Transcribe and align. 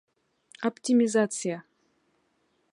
Оптимизация! 0.69 1.63